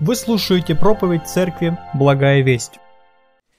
[0.00, 2.78] Вы слушаете проповедь церкви «Благая весть».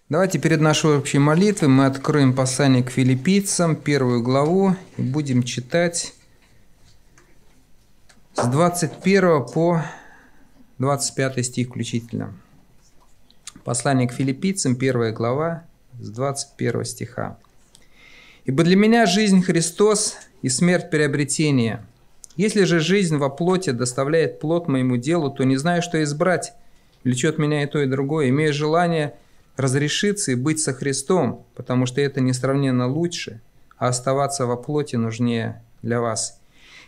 [0.07, 6.13] Давайте перед нашей общей молитвой мы откроем послание к филиппийцам, первую главу, и будем читать
[8.35, 9.83] с 21 по
[10.77, 12.33] 25 стих включительно.
[13.65, 15.65] Послание к филиппийцам, первая глава,
[15.99, 17.37] с 21 стиха.
[18.45, 21.85] «Ибо для меня жизнь Христос и смерть приобретение–
[22.39, 26.53] если же жизнь во плоти доставляет плод моему делу, то не знаю, что избрать.
[27.03, 28.29] Влечет меня и то, и другое.
[28.29, 29.15] Имею желание
[29.57, 33.41] разрешиться и быть со Христом, потому что это несравненно лучше,
[33.77, 36.39] а оставаться во плоти нужнее для вас.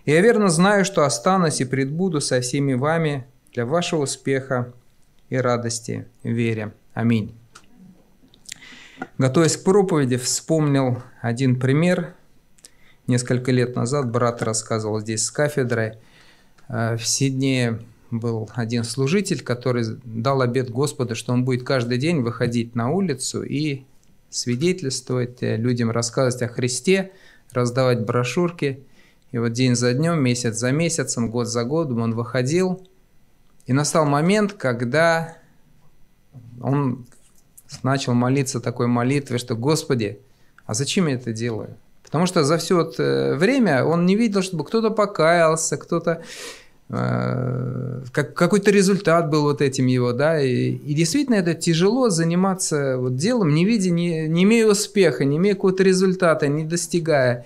[0.06, 4.72] И я верно знаю, что останусь и предбуду со всеми вами для вашего успеха
[5.28, 6.72] и радости в вере.
[6.94, 7.36] Аминь.
[9.18, 12.14] Готовясь к проповеди, вспомнил один пример
[13.08, 15.94] Несколько лет назад брат рассказывал здесь с кафедрой.
[16.70, 17.80] Э, в Сиднее
[18.12, 23.44] был один служитель, который дал обет Господу, что он будет каждый день выходить на улицу
[23.44, 23.84] и
[24.30, 27.12] свидетельствовать э, людям, рассказывать о Христе,
[27.52, 28.84] раздавать брошюрки.
[29.32, 32.88] И вот день за днем, месяц за месяцем, год за годом он выходил.
[33.66, 35.38] И настал момент, когда
[36.62, 37.06] он
[37.84, 40.20] начал молиться такой молитвой, что «Господи,
[40.66, 41.78] а зачем я это делаю?
[42.12, 46.22] Потому что за все это время он не видел, чтобы кто-то покаялся, кто-то
[46.90, 52.98] э, как, какой-то результат был вот этим его, да, и, и действительно это тяжело заниматься
[52.98, 57.46] вот делом, не видя, не, не имея успеха, не имея какого-то результата, не достигая.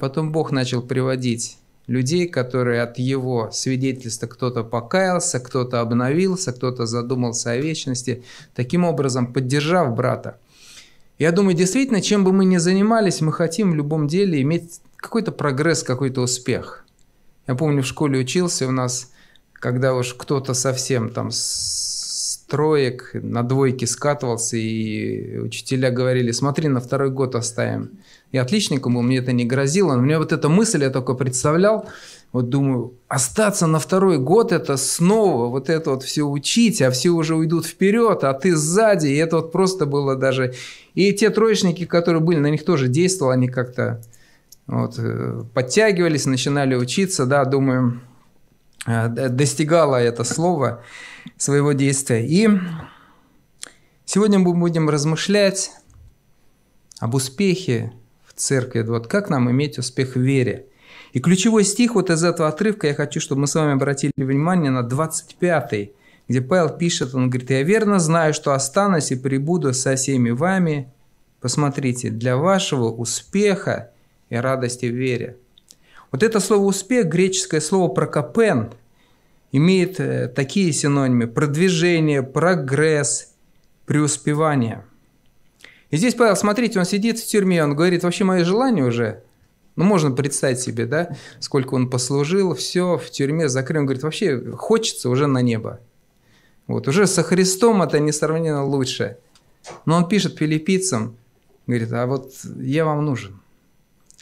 [0.00, 7.52] Потом Бог начал приводить людей, которые от его свидетельства кто-то покаялся, кто-то обновился, кто-то задумался
[7.52, 10.38] о вечности, таким образом поддержав брата.
[11.18, 15.32] Я думаю, действительно, чем бы мы ни занимались, мы хотим в любом деле иметь какой-то
[15.32, 16.84] прогресс, какой-то успех.
[17.46, 19.12] Я помню, в школе учился у нас,
[19.54, 26.80] когда уж кто-то совсем там с троек на двойке скатывался, и учителя говорили, смотри, на
[26.80, 27.90] второй год оставим.
[28.30, 31.88] Я отличником был, мне это не грозило, но мне вот эта мысль я только представлял,
[32.32, 37.10] вот думаю, остаться на второй год это снова вот это вот все учить, а все
[37.10, 40.54] уже уйдут вперед, а ты сзади, и это вот просто было даже...
[40.94, 44.02] И те троечники, которые были, на них тоже действовало, они как-то
[44.66, 48.00] вот, э, подтягивались, начинали учиться, да, думаю,
[48.86, 50.82] э, достигало это слово
[51.36, 52.26] своего действия.
[52.26, 52.48] И
[54.04, 55.70] сегодня мы будем размышлять
[56.98, 57.92] об успехе
[58.26, 60.66] в церкви, вот как нам иметь успех в вере–
[61.16, 64.70] и ключевой стих вот из этого отрывка я хочу, чтобы мы с вами обратили внимание
[64.70, 65.92] на 25
[66.28, 70.92] где Павел пишет, он говорит, «Я верно знаю, что останусь и прибуду со всеми вами,
[71.40, 73.92] посмотрите, для вашего успеха
[74.28, 75.38] и радости в вере».
[76.12, 78.72] Вот это слово «успех», греческое слово «прокопен»,
[79.52, 83.32] имеет э, такие синонимы– продвижение, прогресс,
[83.86, 84.84] преуспевание.
[85.90, 89.22] И здесь Павел, смотрите, он сидит в тюрьме, он говорит, вообще мое желание уже
[89.76, 93.80] ну, можно представить себе, да, сколько он послужил, все, в тюрьме закрыл.
[93.80, 95.80] Он говорит, вообще хочется уже на небо.
[96.66, 99.18] Вот, уже со Христом это несравненно лучше.
[99.84, 101.16] Но он пишет филиппийцам,
[101.66, 103.40] говорит, а вот я вам нужен.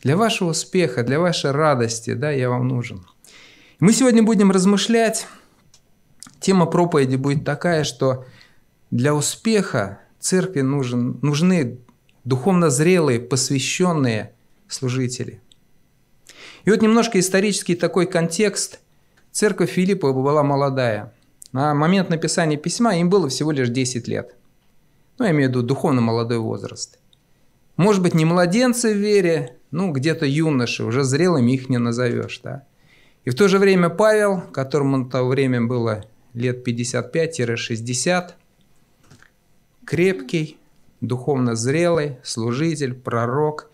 [0.02, 3.06] Для вашего успеха, для вашей радости, да, я вам нужен.
[3.78, 5.26] Мы сегодня будем размышлять.
[6.40, 8.26] Тема проповеди будет такая, что
[8.90, 11.78] для успеха церкви нужен, нужны
[12.24, 14.33] духовно зрелые, посвященные
[14.68, 15.40] служители.
[16.64, 18.80] И вот немножко исторический такой контекст.
[19.30, 21.12] Церковь Филиппа была молодая.
[21.52, 24.34] На момент написания письма им было всего лишь 10 лет.
[25.18, 26.98] Ну, я имею в виду духовно молодой возраст.
[27.76, 32.64] Может быть, не младенцы в вере, ну, где-то юноши, уже зрелыми их не назовешь, да.
[33.24, 36.04] И в то же время Павел, которому на то время было
[36.34, 38.32] лет 55-60,
[39.84, 40.58] крепкий,
[41.00, 43.70] духовно зрелый, служитель, пророк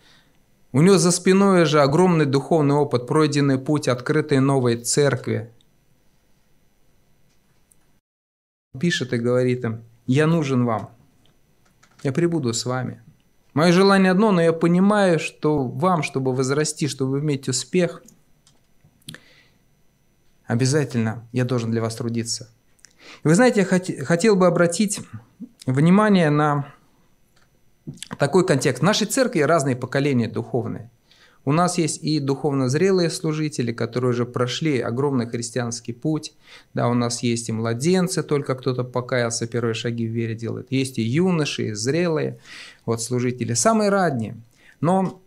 [0.73, 5.51] у него за спиной же огромный духовный опыт, пройденный путь открытой новой церкви.
[8.79, 10.91] Пишет и говорит им, я нужен вам,
[12.03, 13.01] я прибуду с вами.
[13.53, 18.01] Мое желание одно, но я понимаю, что вам, чтобы возрасти, чтобы иметь успех,
[20.45, 22.49] обязательно я должен для вас трудиться.
[23.25, 25.01] И вы знаете, я хотел бы обратить
[25.65, 26.73] внимание на
[28.17, 28.81] такой контекст.
[28.81, 30.89] В нашей церкви разные поколения духовные.
[31.43, 36.33] У нас есть и духовно зрелые служители, которые уже прошли огромный христианский путь.
[36.75, 40.71] Да, у нас есть и младенцы, только кто-то покаялся, первые шаги в вере делает.
[40.71, 42.37] Есть и юноши, и зрелые
[42.85, 44.37] вот, служители, самые ранние.
[44.81, 45.19] Но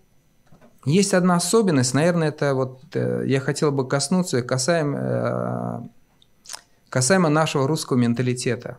[0.85, 5.81] есть одна особенность, наверное, это вот э, я хотел бы коснуться, касаем, э,
[6.91, 8.79] касаемо нашего русского менталитета.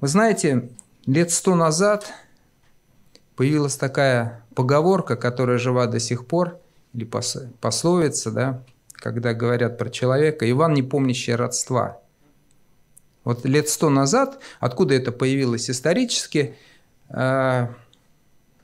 [0.00, 0.70] Вы знаете,
[1.04, 2.10] лет сто назад
[3.38, 6.58] появилась такая поговорка, которая жива до сих пор,
[6.92, 7.08] или
[7.60, 8.64] пословица, да,
[8.94, 12.00] когда говорят про человека, Иван, не помнящий родства.
[13.22, 16.56] Вот лет сто назад, откуда это появилось исторически,
[17.08, 17.72] а,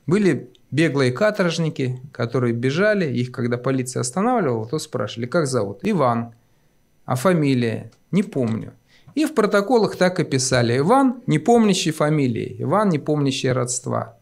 [0.07, 5.79] были беглые каторжники, которые бежали, их когда полиция останавливала, то спрашивали, как зовут?
[5.83, 6.33] Иван.
[7.05, 7.91] А фамилия?
[8.11, 8.73] Не помню.
[9.13, 10.77] И в протоколах так и писали.
[10.79, 12.57] Иван, не помнящий фамилии.
[12.59, 14.17] Иван, не помнящий родства.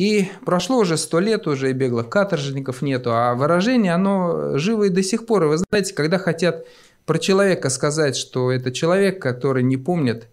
[0.00, 4.88] И прошло уже сто лет, уже и беглых каторжников нету, а выражение, оно живо и
[4.88, 5.44] до сих пор.
[5.44, 6.66] И вы знаете, когда хотят
[7.04, 10.28] про человека сказать, что это человек, который не помнит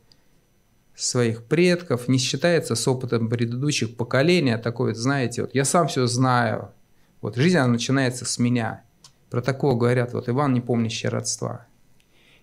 [0.96, 5.90] своих предков, не считается с опытом предыдущих поколений, а такой, вот, знаете, вот я сам
[5.90, 6.72] все знаю,
[7.20, 8.84] вот жизнь, она начинается с меня.
[9.30, 11.66] Про такого говорят, вот Иван, не помнящий родства.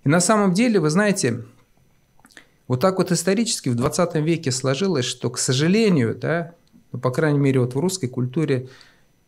[0.05, 1.43] И на самом деле, вы знаете,
[2.69, 6.53] вот так вот исторически в 20 веке сложилось, что, к сожалению, да,
[6.95, 8.69] ну, по крайней мере, вот в русской культуре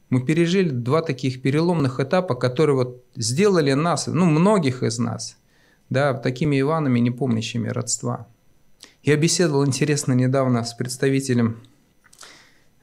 [0.08, 5.36] мы пережили два таких переломных этапа, которые вот сделали нас, ну, многих из нас,
[5.90, 8.28] да, такими Иванами, не помнящими родства.
[9.02, 11.60] Я беседовал, интересно, недавно с представителем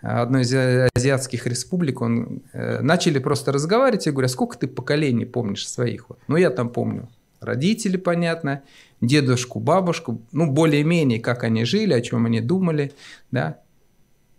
[0.02, 0.54] одной из
[0.94, 2.02] азиатских республик.
[2.02, 6.10] Он, э, начали просто разговаривать, я говорю, а сколько ты поколений помнишь своих?
[6.10, 6.20] Вот?
[6.28, 7.08] Ну, я там помню
[7.40, 8.64] родители, понятно,
[9.00, 12.92] дедушку, бабушку, ну, более-менее, как они жили, о чем они думали,
[13.32, 13.63] да.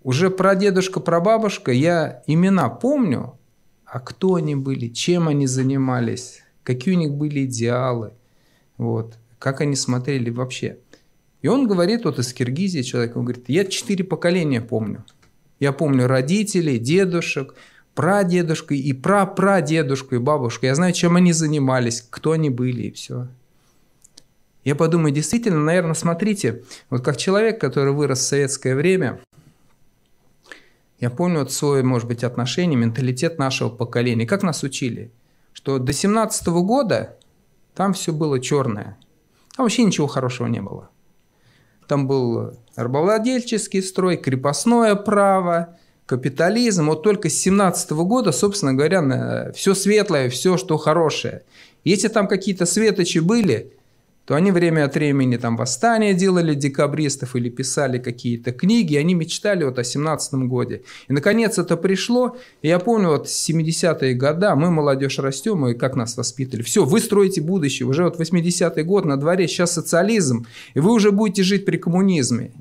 [0.04, 3.38] Уже про дедушку, про бабушку я имена помню,
[3.86, 8.12] а кто они были, чем они занимались, какие у них были идеалы,
[8.76, 10.76] вот, как они смотрели вообще.
[11.40, 15.04] И он говорит, вот из Киргизии человек, он говорит, я четыре поколения помню.
[15.58, 17.54] Я помню родителей, дедушек,
[17.94, 20.66] прадедушку и прапрадедушку и бабушку.
[20.66, 23.28] Я знаю, чем они занимались, кто они были и все.
[24.64, 29.20] Я подумаю, действительно, наверное, смотрите, вот как человек, который вырос в советское время,
[31.04, 34.24] я помню вот свое, может быть, отношение, менталитет нашего поколения.
[34.24, 35.12] Как нас учили?
[35.52, 37.18] Что до 17 года
[37.74, 38.96] там все было черное.
[39.54, 40.88] Там вообще ничего хорошего не было.
[41.88, 46.86] Там был рабовладельческий строй, крепостное право, капитализм.
[46.86, 51.42] Вот только с 17 года, собственно говоря, все светлое, все, что хорошее.
[51.84, 53.74] Если там какие-то светочи были,
[54.26, 59.15] то они время от времени там восстания делали декабристов или писали какие-то книги, и они
[59.15, 60.82] мечтали вот о 17 годе.
[61.09, 65.97] И наконец это пришло, и я помню, вот 70-е годы, мы, молодежь, растем, и как
[65.97, 66.62] нас воспитали.
[66.62, 71.11] Все, вы строите будущее, уже вот 80-й год на дворе, сейчас социализм, и вы уже
[71.11, 72.53] будете жить при коммунизме.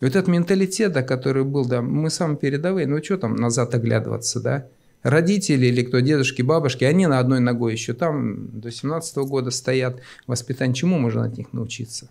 [0.00, 3.74] И вот этот менталитет, да, который был, да, мы самые передовые, ну что там назад
[3.74, 4.66] оглядываться, да?
[5.02, 10.00] Родители или кто, дедушки, бабушки, они на одной ногой еще там до 17 года стоят.
[10.26, 12.08] Воспитание чему можно от них научиться?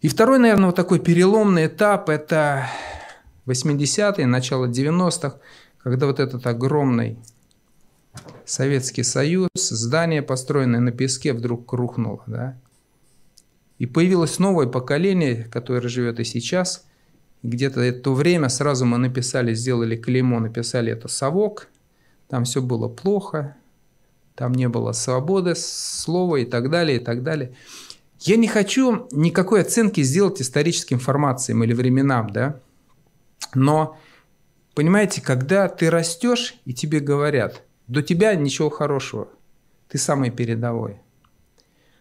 [0.00, 2.68] И второй, наверное, вот такой переломный этап– это
[3.46, 5.38] 80-е, начало 90-х,
[5.78, 7.18] когда вот этот огромный
[8.44, 12.22] Советский Союз, здание, построенное на песке, вдруг рухнуло.
[12.26, 12.58] Да?
[13.78, 16.85] И появилось новое поколение, которое живет и сейчас–
[17.46, 21.68] где-то это время сразу мы написали, сделали клеймо, написали это совок,
[22.28, 23.56] там все было плохо,
[24.34, 27.54] там не было свободы слова и так далее, и так далее.
[28.20, 32.60] Я не хочу никакой оценки сделать историческим информациям или временам, да,
[33.54, 33.98] но,
[34.74, 39.28] понимаете, когда ты растешь и тебе говорят, до тебя ничего хорошего,
[39.88, 41.00] ты самый передовой,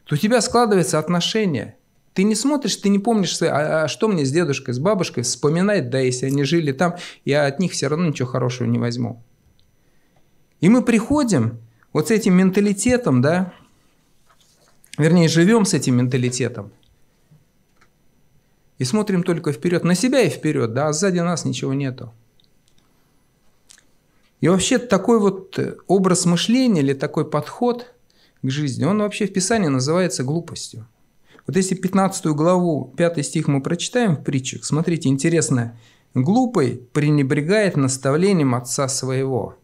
[0.06, 1.76] то у тебя складывается отношение–
[2.16, 5.90] ты не смотришь, ты не помнишь, а, а что мне с дедушкой, с бабушкой вспоминать,
[5.90, 6.96] да, если они жили там,
[7.26, 9.22] я от них все равно ничего хорошего не возьму.
[10.62, 11.60] И мы приходим
[11.92, 13.54] вот с этим менталитетом, да,
[14.98, 16.72] вернее, живем с этим менталитетом,
[18.78, 22.14] и смотрим только вперед, на себя и вперед, да, а сзади нас ничего нету.
[24.40, 27.94] И вообще такой вот образ мышления или такой подход
[28.42, 30.88] к жизни, он вообще в Писании называется глупостью.
[31.48, 35.78] Вот если 15 главу, 5 стих мы прочитаем в притчах, смотрите, интересно.
[36.14, 39.58] «Глупый пренебрегает наставлением отца своего».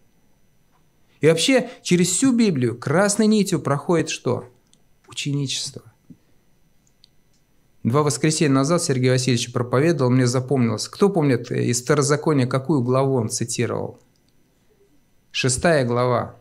[1.21, 4.49] И вообще через всю Библию красной нитью проходит что?
[5.07, 5.83] Ученичество.
[7.83, 10.87] Два воскресенья назад Сергей Васильевич проповедовал, мне запомнилось.
[10.87, 13.99] Кто помнит из Старозакония, какую главу он цитировал?
[15.31, 16.35] Шестая глава.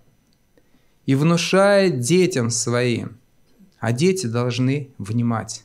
[1.06, 3.19] «И внушает детям своим,
[3.80, 5.64] а дети должны внимать.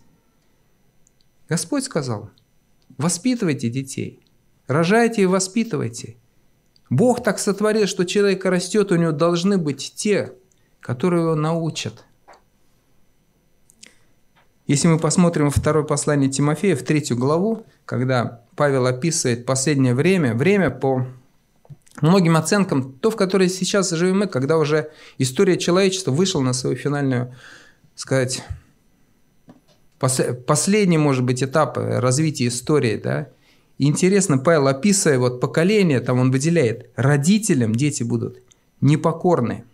[1.47, 2.31] Господь сказал,
[2.97, 4.21] воспитывайте детей,
[4.67, 6.15] рожайте и воспитывайте.
[6.89, 10.33] Бог так сотворил, что человек растет, у него должны быть те,
[10.79, 12.05] которые его научат.
[14.65, 20.71] Если мы посмотрим второе послание Тимофея, в третью главу, когда Павел описывает последнее время, время
[20.71, 21.05] по
[22.01, 26.75] многим оценкам, то, в которой сейчас живем мы, когда уже история человечества вышла на свою
[26.75, 27.35] финальную,
[27.95, 28.43] сказать,
[30.45, 33.29] последний, может быть, этап развития истории, да,
[33.77, 38.41] и интересно, Павел, описывая вот поколение, там он выделяет, родителям дети будут
[38.79, 39.65] непокорны.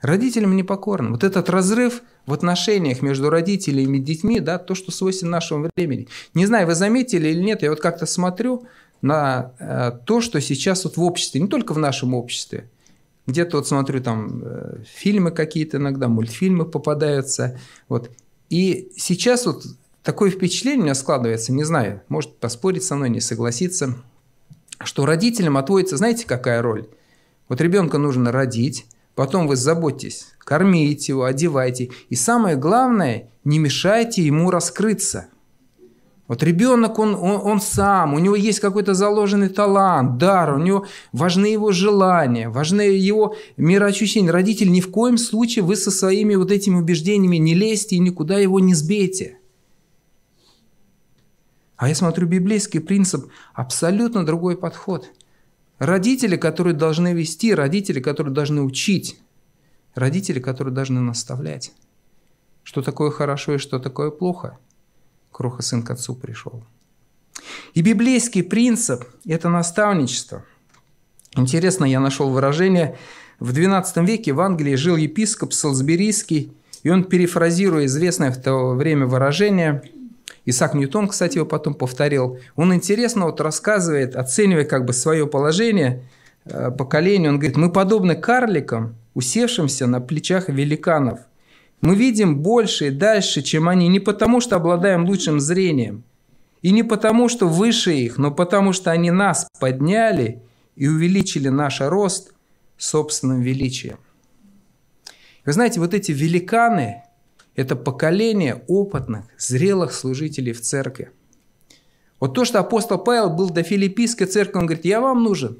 [0.00, 1.10] Родителям непокорны.
[1.10, 6.08] Вот этот разрыв в отношениях между родителями и детьми, да, то, что свойственно нашему времени.
[6.34, 8.66] Не знаю, вы заметили или нет, я вот как-то смотрю
[9.00, 12.68] на э, то, что сейчас вот в обществе, не только в нашем обществе,
[13.26, 18.10] где-то вот смотрю там э, фильмы какие-то иногда, мультфильмы попадаются, вот.
[18.50, 19.64] И сейчас вот
[20.02, 23.96] такое впечатление у меня складывается, не знаю, может поспорить со мной, не согласиться,
[24.82, 26.88] что родителям отводится, знаете, какая роль?
[27.48, 31.90] Вот ребенка нужно родить, потом вы заботьтесь, кормите его, одевайте.
[32.08, 35.28] И самое главное, не мешайте ему раскрыться.
[36.26, 40.86] Вот ребенок, он, он, он сам, у него есть какой-то заложенный талант, дар, у него
[41.12, 44.32] важны его желания, важны его мироощущения.
[44.32, 48.38] Родитель, ни в коем случае вы со своими вот этими убеждениями не лезьте и никуда
[48.38, 49.36] его не сбейте.
[51.76, 55.10] А я смотрю, библейский принцип абсолютно другой подход.
[55.78, 59.18] Родители, которые должны вести, родители, которые должны учить,
[59.94, 61.72] родители, которые должны наставлять.
[62.62, 64.58] Что такое хорошо и что такое плохо.
[65.34, 66.62] Кроха сын к отцу пришел.
[67.74, 70.44] И библейский принцип– это наставничество.
[71.36, 72.96] Интересно, я нашел выражение.
[73.40, 76.52] В XII веке в Англии жил епископ Солсберийский,
[76.84, 79.82] и он, перефразируя известное в то время выражение–
[80.46, 82.38] Исаак Ньютон, кстати, его потом повторил.
[82.54, 86.02] Он интересно вот рассказывает, оценивая как бы свое положение
[86.44, 87.30] э, поколения.
[87.30, 91.20] Он говорит, мы подобны карликам, усевшимся на плечах великанов.
[91.80, 96.04] Мы видим больше и дальше, чем они, не потому что обладаем лучшим зрением,
[96.62, 100.42] и не потому что выше их, но потому что они нас подняли
[100.76, 102.32] и увеличили наш рост
[102.78, 103.98] собственным величием.
[105.44, 107.02] Вы знаете, вот эти великаны,
[107.54, 111.10] это поколение опытных, зрелых служителей в церкви.
[112.18, 115.58] Вот то, что апостол Павел был до филиппийской церкви, он говорит, я вам нужен,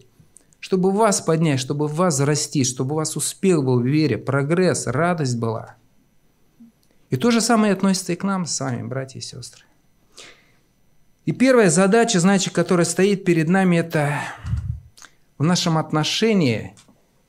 [0.59, 5.39] чтобы вас поднять, чтобы вас расти, чтобы у вас успех был в вере, прогресс, радость
[5.39, 5.77] была.
[7.15, 9.63] И то же самое относится и к нам с вами, братья и сестры.
[11.27, 14.19] И первая задача, значит, которая стоит перед нами, это
[15.39, 16.75] в нашем отношении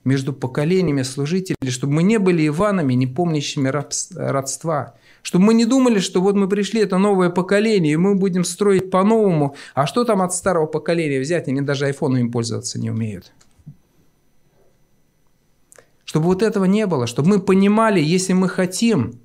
[0.04, 4.96] между поколениями служителей, чтобы мы не были Иванами, не помнящими родства.
[5.22, 8.90] Чтобы мы не думали, что вот мы пришли, это новое поколение, и мы будем строить
[8.90, 9.56] по-новому.
[9.76, 11.48] А что там от старого поколения взять?
[11.48, 13.32] Они даже айфонами пользоваться не умеют.
[16.06, 19.20] Чтобы вот этого не было, чтобы мы понимали, если мы хотим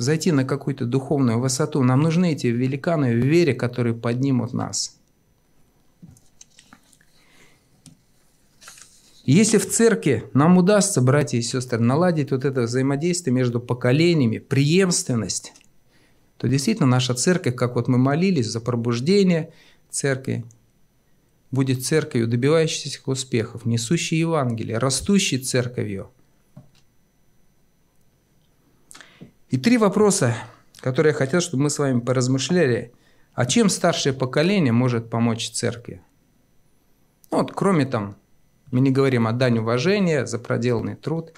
[0.00, 4.96] зайти на какую-то духовную высоту, нам нужны эти великаны в вере, которые поднимут нас–
[9.32, 15.52] если в церкви нам удастся, братья и сестры, наладить вот это взаимодействие между поколениями, преемственность,
[16.36, 19.52] то действительно наша церковь, как вот мы молились за пробуждение
[19.88, 20.44] церкви,
[21.52, 26.10] будет церковью, добивающейся успехов, несущей Евангелие, растущей церковью.
[29.50, 30.36] И три вопроса,
[30.80, 32.92] которые я хотел, чтобы мы с вами поразмышляли.
[33.34, 36.00] А чем старшее поколение может помочь церкви?
[37.30, 38.16] Ну, вот, кроме там
[38.70, 41.32] мы не говорим о дань уважения за проделанный труд.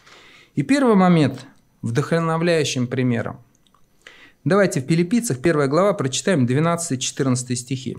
[0.54, 1.46] И первый момент
[1.80, 3.40] вдохновляющим примером.
[4.44, 7.96] Давайте в Пилиппийцах, первая глава, прочитаем 12-14 стихи.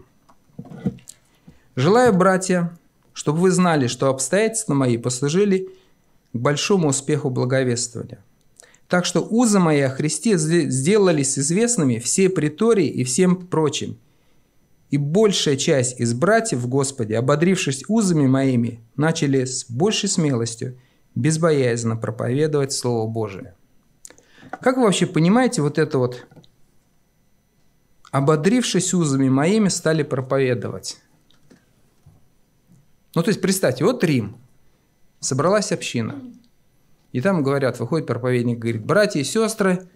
[1.76, 2.78] «Желаю, братья,
[3.14, 5.70] чтобы вы знали, что обстоятельства мои послужили
[6.34, 8.20] к большому успеху благовествования.
[8.94, 13.98] Так что узы мои о Христе сделались известными все притории и всем прочим,
[14.92, 20.78] и большая часть из братьев в Господе, ободрившись узами моими, начали с большей смелостью,
[21.16, 23.56] безбоязненно проповедовать Слово Божие.
[24.62, 26.28] Как вы вообще понимаете вот это вот
[28.12, 31.00] ободрившись узами моими, стали проповедовать.
[33.16, 34.38] Ну, то есть, представьте, вот Рим,
[35.20, 36.22] собралась община.
[37.14, 39.88] И там говорят, выходит проповедник, говорит, братья и сестры,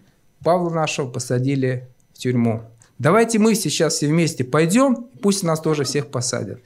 [0.44, 2.64] Павла нашего посадили в тюрьму.
[3.00, 6.62] Давайте мы сейчас все вместе пойдем, пусть нас тоже всех посадят.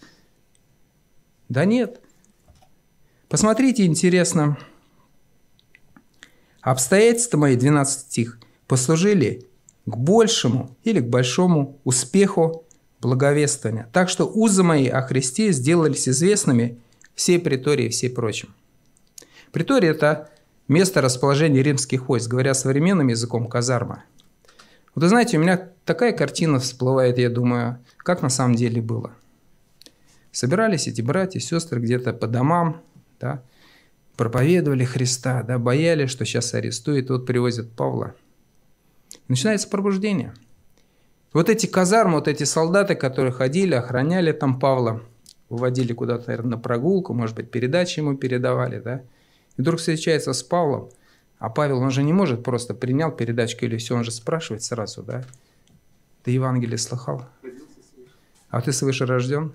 [1.47, 2.01] Да нет.
[3.29, 4.57] Посмотрите, интересно.
[6.61, 9.47] Обстоятельства мои, 12 стих, послужили
[9.85, 12.65] к большему или к большому успеху
[12.99, 13.89] благовествования.
[13.93, 16.79] Так что узы мои о Христе сделались известными
[17.15, 18.53] всей притории и всей прочим.
[19.51, 20.29] Притория– это
[20.71, 24.03] место расположения римских войск, говоря современным языком, казарма.
[24.95, 29.11] Вот вы знаете, у меня такая картина всплывает, я думаю, как на самом деле было.
[30.31, 32.81] Собирались эти братья, сестры где-то по домам,
[33.19, 33.43] да,
[34.15, 38.15] проповедовали Христа, да, боялись, что сейчас арестуют, вот привозят Павла.
[39.27, 40.33] Начинается пробуждение.
[41.33, 45.01] Вот эти казармы, вот эти солдаты, которые ходили, охраняли там Павла,
[45.49, 49.01] выводили куда-то, наверное, на прогулку, может быть, передачи ему передавали, да,
[49.57, 50.89] и вдруг встречается с Павлом,
[51.39, 55.03] а Павел, он же не может просто принял передачку или все, он же спрашивает сразу,
[55.03, 55.23] да,
[56.23, 57.25] ты Евангелие слыхал?
[58.49, 59.53] А ты свыше рожден?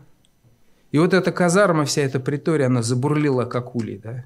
[0.90, 4.24] И вот эта казарма, вся эта притория, она забурлила, как улей, да.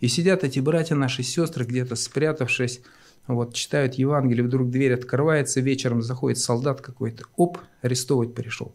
[0.00, 2.82] И сидят эти братья наши, сестры, где-то спрятавшись,
[3.26, 8.74] вот, читают Евангелие, вдруг дверь открывается, вечером заходит солдат какой-то, оп, арестовывать пришел.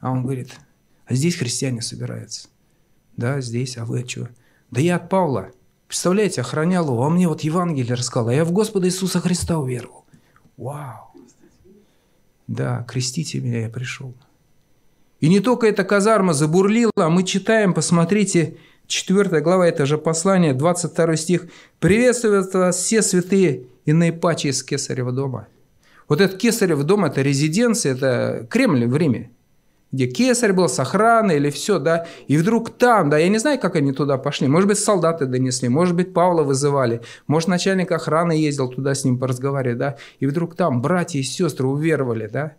[0.00, 0.50] А он говорит,
[1.06, 2.48] а здесь христиане собираются.
[3.16, 4.28] Да, здесь, а вы чего?
[4.70, 5.50] Да я от Павла.
[5.88, 10.04] Представляете, охранял его, а мне вот Евангелие рассказал, а я в Господа Иисуса Христа уверовал.
[10.56, 11.12] Вау.
[12.46, 14.14] Да, крестите меня, я пришел.
[15.20, 20.52] И не только эта казарма забурлила, а мы читаем, посмотрите, 4 глава, это же послание,
[20.52, 21.46] 22 стих.
[21.78, 25.48] «Приветствуют вас все святые и наипаче из Кесарева дома».
[26.08, 29.30] Вот этот Кесарев дом– это резиденция, это Кремль в Риме,
[29.94, 33.60] где Кесарь был с охраной или все, да, и вдруг там, да, я не знаю,
[33.60, 38.32] как они туда пошли, может быть, солдаты донесли, может быть, Павла вызывали, может, начальник охраны
[38.32, 42.54] ездил туда с ним поразговаривать, да, и вдруг там братья и сестры уверовали, да,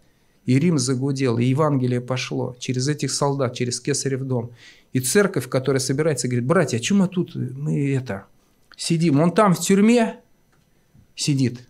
[0.45, 4.51] и Рим загудел, и Евангелие пошло через этих солдат, через Кесарев дом.
[4.93, 8.25] И церковь, которая собирается, говорит, братья, а чем мы тут, мы это,
[8.77, 9.19] сидим?
[9.19, 10.17] Он там в тюрьме
[11.15, 11.67] сидит.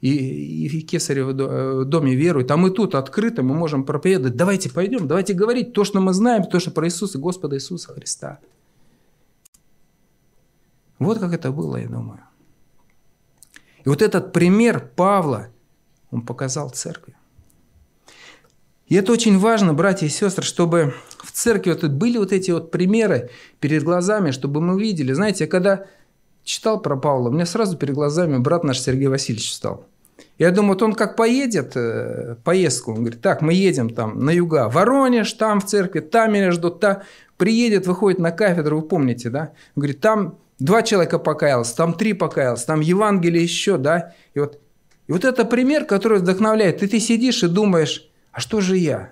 [0.00, 4.34] И, и Кесарев в доме верует, а мы тут открыто, мы можем проповедовать.
[4.34, 8.38] Давайте пойдем, давайте говорить то, что мы знаем, то, что про Иисуса, Господа Иисуса Христа.
[10.98, 12.20] Вот как это было, я думаю.
[13.84, 15.48] И вот этот пример Павла,
[16.10, 17.14] он показал церкви.
[18.86, 22.70] И это очень важно, братья и сестры, чтобы в церкви вот были вот эти вот
[22.70, 25.12] примеры перед глазами, чтобы мы видели.
[25.12, 25.86] Знаете, когда
[26.42, 29.86] читал про Павла, у меня сразу перед глазами брат наш Сергей Васильевич стал.
[30.38, 34.30] Я думаю, вот он как поедет э, поездку, он говорит, так, мы едем там на
[34.30, 37.02] юга, Воронеж, там в церкви, там меня ждут, та
[37.36, 39.52] приедет, выходит на кафедру, вы помните, да?
[39.74, 44.14] Он говорит, там два человека покаялся, там три покаялся, там Евангелие еще, да?
[44.34, 44.60] И вот,
[45.06, 46.82] и вот это пример, который вдохновляет.
[46.82, 49.10] И ты сидишь и думаешь, а что же я?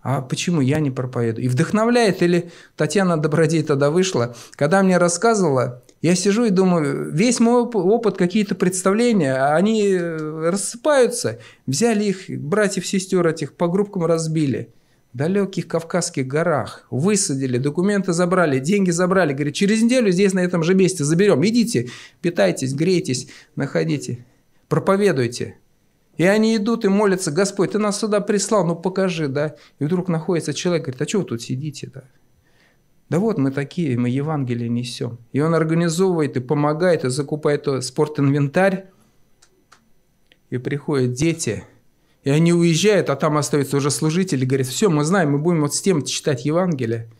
[0.00, 1.44] А почему я не проповедую?
[1.44, 7.40] И вдохновляет, или Татьяна Добродей тогда вышла, когда мне рассказывала, я сижу и думаю, весь
[7.40, 11.40] мой опыт, какие-то представления, они рассыпаются.
[11.66, 14.72] Взяли их, братьев, сестер этих, по группкам разбили.
[15.12, 16.86] В далеких Кавказских горах.
[16.90, 19.32] Высадили, документы забрали, деньги забрали.
[19.32, 21.44] Говорит, через неделю здесь на этом же месте заберем.
[21.44, 21.88] Идите,
[22.20, 24.24] питайтесь, грейтесь, находите,
[24.68, 25.56] проповедуйте.
[26.18, 29.56] И они идут и молятся, Господь, ты нас сюда прислал, ну покажи, да.
[29.78, 32.04] И вдруг находится человек, говорит, а что вы тут сидите, да?
[33.08, 35.18] Да вот мы такие, мы Евангелие несем.
[35.32, 38.86] И он организовывает и помогает, и закупает спортинвентарь.
[40.50, 41.64] И приходят дети,
[42.24, 45.74] и они уезжают, а там остаются уже служители, говорят, все, мы знаем, мы будем вот
[45.74, 47.10] с тем читать Евангелие.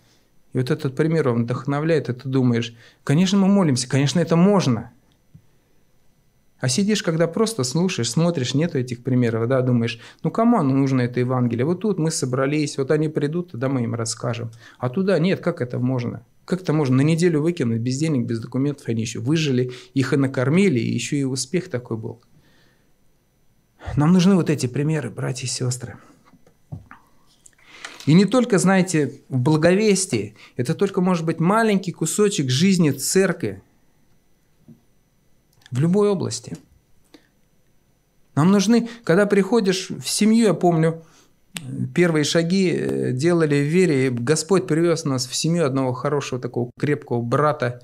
[0.55, 2.75] И вот этот пример, он вдохновляет, и ты думаешь,
[3.05, 4.93] конечно, мы молимся, конечно, это можно–
[6.61, 11.21] а сидишь, когда просто слушаешь, смотришь, нету этих примеров, да, думаешь, ну кому нужно это
[11.21, 11.65] Евангелие?
[11.65, 14.51] Вот тут мы собрались, вот они придут, тогда мы им расскажем.
[14.79, 16.25] А туда нет, как это можно?
[16.45, 18.89] Как это можно на неделю выкинуть без денег, без документов?
[18.89, 22.23] Они еще выжили, их и накормили, и еще и успех такой был.
[23.97, 25.99] Нам нужны вот эти примеры, братья и сестры.
[28.07, 33.63] И не только, знаете, в благовестии, это только может быть маленький кусочек жизни церкви,
[35.71, 36.57] в любой области.
[38.35, 41.03] Нам нужны, когда приходишь в семью, я помню,
[41.95, 46.71] первые шаги э, делали в вере, и Господь привез нас в семью одного хорошего такого
[46.79, 47.83] крепкого брата,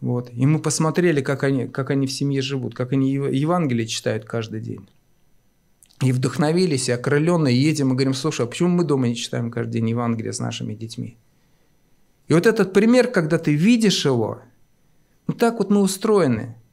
[0.00, 0.30] вот.
[0.32, 4.60] И мы посмотрели, как они, как они в семье живут, как они Евангелие читают каждый
[4.60, 4.88] день.
[6.02, 9.72] И вдохновились, и окрыленные едем и говорим, слушай, а почему мы дома не читаем каждый
[9.72, 11.16] день Евангелие с нашими детьми?
[12.28, 14.40] И вот этот пример, когда ты видишь его,
[15.26, 16.54] ну так вот мы устроены–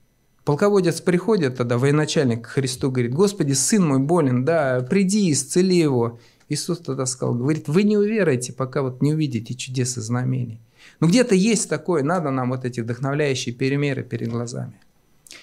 [0.45, 6.19] Полководец приходит тогда, военачальник к Христу говорит, «Господи, сын мой болен, да, приди, исцели его».
[6.49, 10.60] Иисус тогда сказал, говорит, вы не уверуете, пока вот не увидите чудес и знамений.
[10.99, 14.73] Но где-то есть такое, надо нам вот эти вдохновляющие перемеры перед глазами.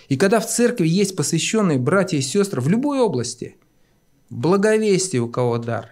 [0.08, 3.56] И когда в церкви есть посвященные братья и сестры в любой области,
[4.28, 5.88] в благовестии у кого дар,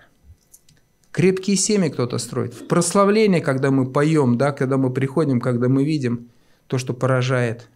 [1.10, 5.84] крепкие семьи кто-то строит, в прославлении, когда мы поем, да, когда мы приходим, когда мы
[5.84, 6.28] видим–
[6.68, 7.68] то, что поражает.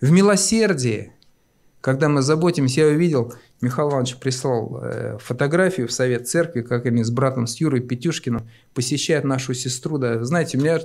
[0.00, 1.12] В милосердии,
[1.80, 7.02] когда мы заботимся, я увидел, Михаил Иванович прислал э, фотографию в Совет Церкви, как они
[7.02, 9.98] с братом, с Юрой Петюшкиным посещают нашу сестру.
[9.98, 10.22] Да.
[10.24, 10.80] Знаете, меня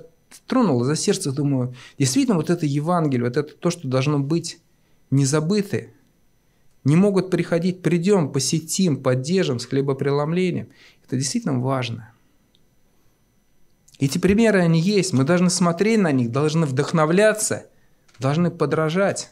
[0.48, 4.60] тронуло за сердце, думаю, действительно, вот это Евангелие, вот это то, что должно быть
[5.12, 5.94] не забыты,
[6.84, 10.70] не могут приходить, придем, посетим, поддержим с хлебопреломлением.
[11.06, 12.14] Это действительно важно.
[14.00, 15.12] Эти примеры, они есть.
[15.12, 17.66] Мы должны смотреть на них, должны вдохновляться,
[18.20, 19.32] должны подражать.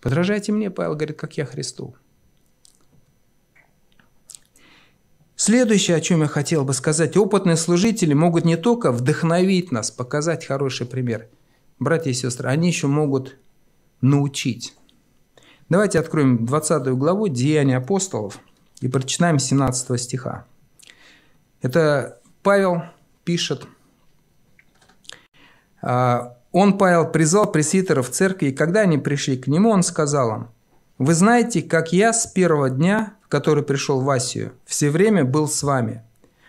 [0.00, 1.96] Подражайте мне, Павел говорит, как я Христу.
[5.34, 10.46] Следующее, о чем я хотел бы сказать, опытные служители могут не только вдохновить нас, показать
[10.46, 11.28] хороший пример.
[11.78, 13.36] Братья и сестры, они еще могут
[14.00, 14.74] научить.
[15.68, 18.38] Давайте откроем 20 главу Деяния апостолов
[18.80, 20.46] и прочитаем 17 стиха.
[21.60, 22.82] Это Павел
[23.24, 23.66] пишет.
[26.58, 30.46] Он, Павел, призвал пресвитеров в церкви, и когда они пришли к нему, он сказал им,
[30.96, 35.48] «Вы знаете, как я с первого дня, в который пришел в Асию, все время был
[35.48, 36.02] с вами,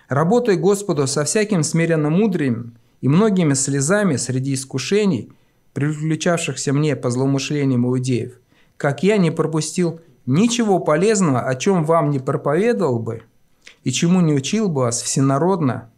[0.08, 5.34] работая Господу со всяким смиренно мудрием и многими слезами среди искушений,
[5.74, 8.39] приключавшихся мне по злоумышлениям иудеев,
[8.78, 13.24] как я не пропустил ничего полезного, о чем вам не проповедовал бы
[13.84, 15.89] и чему не учил бы вас всенародно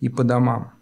[0.00, 0.72] и по домам.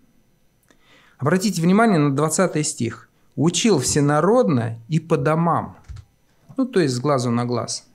[1.18, 3.08] Обратите внимание на 20 стих.
[3.36, 5.76] «Учил всенародно и по домам».
[6.56, 7.86] Ну, то есть с глазу на глаз.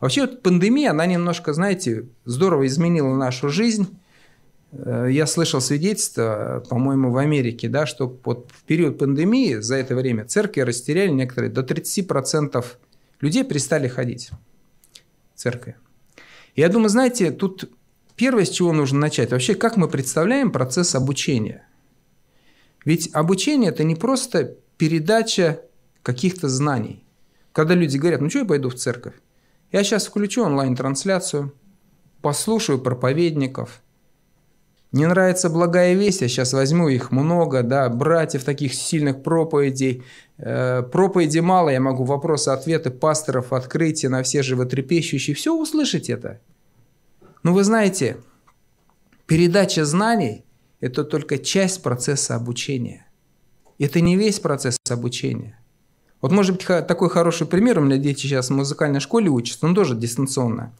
[0.00, 3.96] Вообще, вот пандемия, она немножко, знаете, здорово изменила нашу жизнь.
[4.72, 9.94] Э, я слышал свидетельство, по-моему, в Америке, да, что вот в период пандемии за это
[9.94, 12.64] время церкви растеряли некоторые до 30%
[13.20, 14.30] людей перестали ходить
[15.34, 15.76] в церкви.
[16.56, 17.70] Я думаю, знаете, тут
[18.16, 21.66] Первое, с чего нужно начать, вообще, как мы представляем процесс обучения?
[22.84, 25.60] Ведь обучение– это не просто передача
[26.02, 27.04] каких-то знаний.
[27.52, 29.14] Когда люди говорят, ну что я пойду в церковь?
[29.72, 31.52] Я сейчас включу онлайн-трансляцию,
[32.20, 33.80] послушаю проповедников.
[34.92, 40.04] Не нравится благая весть, я сейчас возьму их много, да, братьев таких сильных проповедей.
[40.38, 45.34] Э, проповеди мало, я могу вопросы-ответы пасторов открыть на все животрепещущие.
[45.34, 46.40] Все услышать это–
[47.44, 48.16] но вы знаете,
[49.26, 50.43] передача знаний–
[50.84, 53.06] это только часть процесса обучения.
[53.78, 55.58] Это не весь процесс обучения.
[56.20, 59.74] Вот может быть такой хороший пример, у меня дети сейчас в музыкальной школе учатся, он
[59.74, 60.74] тоже дистанционно.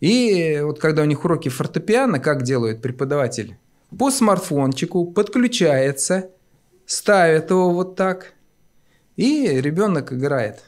[0.00, 3.58] И вот когда у них уроки фортепиано, как делает преподаватель?
[3.98, 6.30] По смартфончику подключается,
[6.86, 8.32] ставит его вот так,
[9.16, 10.62] и ребенок играет.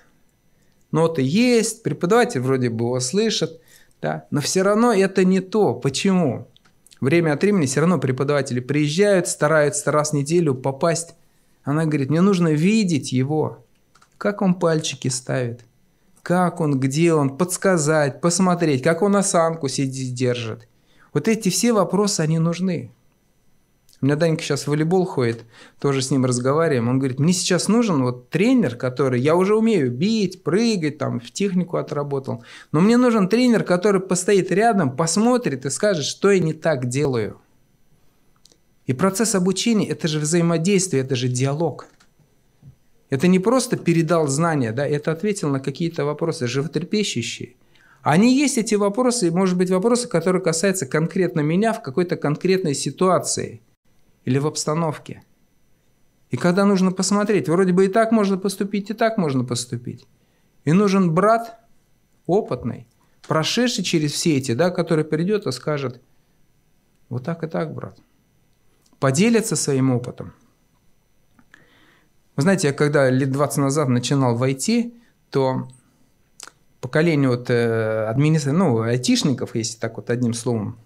[0.93, 3.59] Ноты есть, преподаватель вроде бы его слышит,
[4.03, 4.27] да?
[4.31, 5.73] Но все равно это не то.
[5.73, 6.47] Почему?
[7.00, 11.14] Время от времени все равно преподаватели приезжают, стараются раз в неделю попасть.
[11.62, 13.64] Она говорит, мне нужно видеть его.
[14.18, 15.64] Как он пальчики ставит.
[16.22, 20.66] Как он, где он, подсказать, посмотреть, как он осанку сидит, держит.
[21.12, 22.90] Вот эти все вопросы, они нужны.
[24.07, 25.42] Меня Данька сейчас в волейбол ходит,
[25.81, 26.88] тоже с ним разговариваем.
[26.88, 31.33] Он говорит, мне сейчас нужен вот тренер, который, я уже умею бить, прыгать, там, в
[31.33, 32.45] технику отработал.
[32.71, 37.40] Но мне нужен тренер, который постоит рядом, посмотрит и скажет, что я не так делаю.
[38.87, 41.88] И процесс обучения– это же взаимодействие, это же диалог.
[43.11, 47.57] Это не просто передал знания, да, это ответил на какие-то вопросы животрепещущие.
[48.03, 53.62] Они есть эти вопросы, может быть, вопросы, которые касаются конкретно меня в какой-то конкретной ситуации–
[54.27, 55.23] или в обстановке.
[56.31, 60.07] И когда нужно посмотреть, вроде бы и так можно поступить, и так можно поступить.
[60.65, 61.61] И нужен брат
[62.27, 62.89] опытный,
[63.27, 66.03] прошедший через все эти, да, который придет и скажет,
[67.09, 67.99] вот так и так, брат.
[68.99, 70.33] Поделится своим опытом.
[72.35, 74.93] Вы знаете, я когда лет 20 назад начинал в IT,
[75.31, 75.69] то
[76.81, 78.53] поколение вот э, администра...
[78.53, 80.77] ну, айтишников, если так вот одним словом,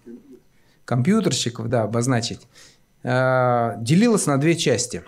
[0.85, 2.47] компьютерщиков, да, обозначить,
[3.03, 5.03] Э, делилась на две части.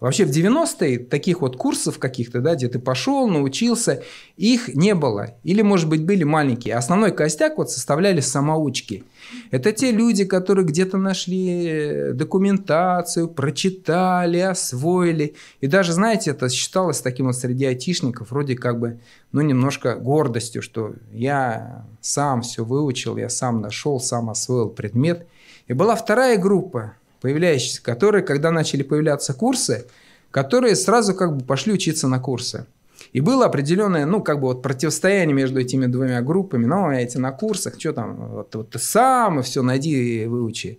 [0.00, 4.02] Вообще в 90-е таких вот курсов каких-то, да, где ты пошел, научился,
[4.38, 5.34] их не было.
[5.44, 6.76] Или, может быть, были маленькие.
[6.76, 9.04] Основной костяк вот составляли самоучки.
[9.50, 15.34] Это те люди, которые где-то нашли документацию, прочитали, освоили.
[15.60, 19.00] И даже, знаете, это считалось таким вот среди айтишников вроде как бы,
[19.32, 25.26] ну, немножко гордостью, что я сам все выучил, я сам нашел, сам освоил предмет.
[25.68, 29.86] И была вторая группа, появляющиеся, которые, когда начали появляться курсы,
[30.30, 32.66] которые сразу как бы пошли учиться на курсы.
[33.12, 36.66] И было определенное, ну, как бы вот противостояние между этими двумя группами.
[36.66, 40.78] Ну, эти на курсах, что там, вот, вот ты сам, все, найди и выучи.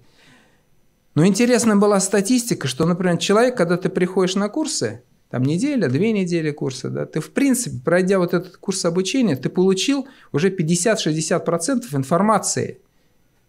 [1.13, 6.13] Но интересная была статистика, что, например, человек, когда ты приходишь на курсы, там неделя, две
[6.13, 11.83] недели курса, да, ты, в принципе, пройдя вот этот курс обучения, ты получил уже 50-60%
[11.93, 12.79] информации,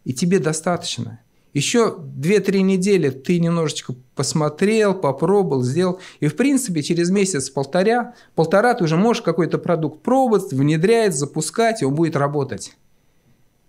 [0.04, 1.20] и тебе достаточно.
[1.52, 6.00] Еще 2-3 недели ты немножечко посмотрел, попробовал, сделал.
[6.20, 11.84] И, в принципе, через месяц-полтора полтора ты уже можешь какой-то продукт пробовать, внедрять, запускать, и
[11.84, 12.74] он будет работать.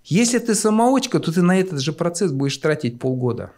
[0.06, 3.52] Если ты самоучка, то ты на этот же процесс будешь тратить полгода.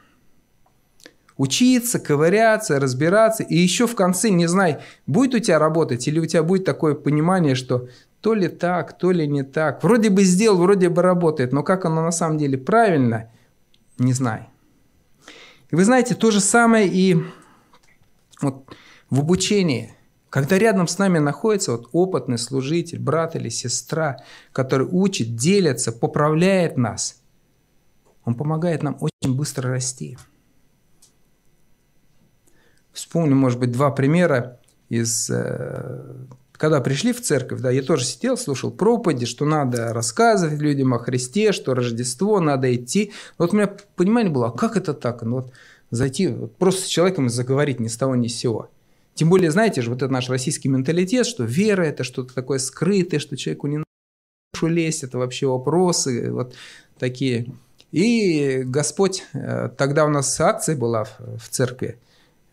[1.38, 3.44] Учиться, ковыряться, разбираться.
[3.44, 6.96] И еще в конце не знай, будет у тебя работать или у тебя будет такое
[6.96, 7.90] понимание, что
[8.22, 9.84] то ли так, то ли не так.
[9.84, 13.30] Вроде бы сделал, вроде бы работает, но как оно на самом деле правильно–
[13.98, 14.50] не знай.
[15.72, 17.18] И вы знаете, то же самое и
[18.42, 18.76] вот
[19.10, 19.96] в обучении.
[20.30, 24.18] Когда рядом с нами находится вот опытный служитель, брат или сестра,
[24.52, 27.22] который учит, делится, поправляет нас,
[28.26, 30.18] он помогает нам очень быстро расти.
[32.92, 36.26] Вспомню, может быть, два примера из э,
[36.58, 41.00] когда пришли в церковь, да, я тоже сидел, слушал проповеди, что надо рассказывать людям о
[41.00, 43.12] Христе, что Рождество, надо идти.
[43.38, 45.24] Вот у меня понимание было, а как это так?
[45.24, 45.54] Ну вот
[45.92, 48.70] зайти, вот просто с человеком заговорить ни с того ни с сего.
[49.16, 53.20] Тем более, знаете же, вот этот наш российский менталитет, что вера– это что-то такое скрытое,
[53.20, 56.56] что человеку не надо лезть, это вообще вопросы вот
[56.98, 57.48] такие.
[57.92, 61.98] И Господь, э, тогда у нас акция была в церкви,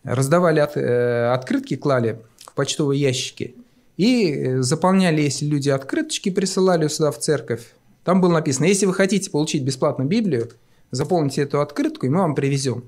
[0.03, 3.55] раздавали от, э, открытки, клали в почтовые ящики–
[3.97, 8.93] и э, заполняли, если люди открыточки присылали сюда в церковь, там было написано, если вы
[8.93, 10.49] хотите получить бесплатно Библию,
[10.91, 12.83] заполните эту открытку, и мы вам привезем.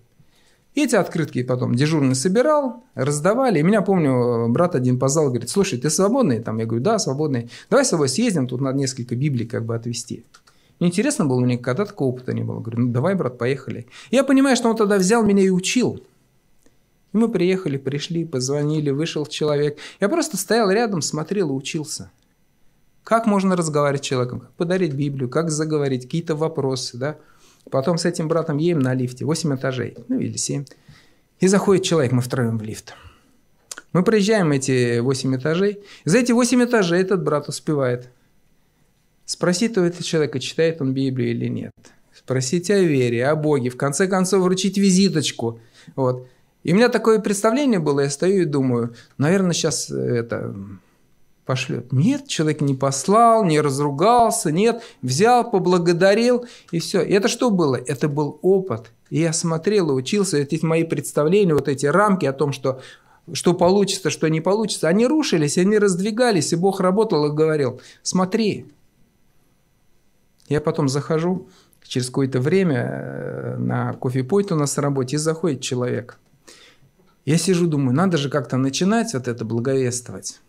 [0.75, 3.59] Эти открытки потом дежурный собирал, раздавали.
[3.59, 6.41] И меня, помню, брат один позвал, говорит, слушай, ты свободный?
[6.41, 7.49] Там я говорю, да, свободный.
[7.69, 10.25] Давай с тобой съездим, тут надо несколько Библий как бы отвезти.
[10.79, 12.59] Мне интересно было, мне никогда такого опыта не было.
[12.59, 13.87] Говорю, ну давай, брат, поехали.
[14.11, 16.03] Я понимаю, что он тогда взял меня и учил.
[17.15, 19.78] Мы приехали, пришли, позвонили, вышел человек.
[20.01, 22.12] Я просто стоял рядом, смотрел и учился.
[23.06, 27.17] Как можно разговаривать с человеком, как подарить Библию, как заговорить, какие-то вопросы, да.
[27.71, 30.65] Потом с этим братом едем на лифте, 8 этажей, ну или 7.
[31.39, 32.95] И заходит человек, мы втроем в лифт.
[33.93, 35.80] Мы проезжаем эти 8 этажей.
[36.04, 38.10] За эти 8 этажей этот брат успевает.
[39.23, 41.71] Спросить у этого человека, читает он Библию или нет.
[42.13, 43.69] Спросить о вере, о Боге.
[43.69, 45.62] В конце концов, вручить визиточку.
[45.95, 46.28] Вот.
[46.65, 50.56] И у меня такое представление было, я стою и думаю, наверное, сейчас э, это
[51.45, 51.93] пошлет.
[51.93, 57.04] Нет, человек не послал, не разругался, нет, взял, поблагодарил, и все.
[57.04, 57.75] И это что было?
[57.75, 58.91] Это был опыт.
[59.12, 62.82] И я смотрел и учился, эти мои представления, вот эти рамки о том, что
[63.32, 68.65] что получится, что не получится, они рушились, они раздвигались, и Бог работал и говорил, смотри.
[70.47, 71.47] Я потом захожу
[71.84, 76.17] через какое-то время э, на кофе-пойт у нас на работе, и заходит человек–
[77.25, 80.39] я сижу, думаю, надо же как-то начинать вот это благовествовать.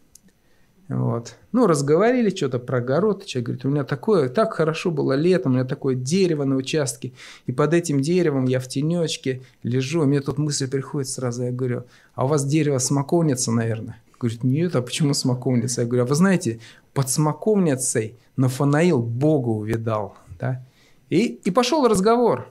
[0.89, 1.35] Вот.
[1.51, 3.27] Ну, разговорили что-то про огород.
[3.27, 7.13] Человек говорит, у меня такое, так хорошо было летом, у меня такое дерево на участке.
[7.47, 10.05] И под этим деревом я в тенечке лежу.
[10.05, 11.45] И мне тут мысль приходит сразу.
[11.45, 11.85] Я говорю,
[12.15, 14.01] а у вас дерево смоковница, наверное?
[14.21, 15.81] Говорит, нет, а почему смоковница?
[15.81, 16.61] Я говорю, а вы знаете,
[16.95, 20.17] под смоковницей Нафанаил Бога увидал.
[20.39, 20.65] Да?
[21.11, 22.49] И, и пошел разговор.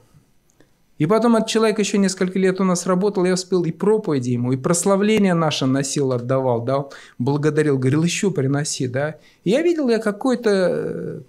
[0.97, 4.53] И потом этот человек еще несколько лет у нас работал, я успел и проповеди ему,
[4.53, 6.85] и прославление наше носил, отдавал, да,
[7.17, 9.17] благодарил, говорил, еще приноси, да.
[9.43, 11.21] И я видел, я какой-то э,